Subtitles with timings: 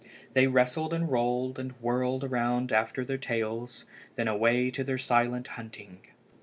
[0.33, 3.85] They wrestled and rolled and whirled around after their tails.
[4.15, 5.99] Then away to their silent hunting!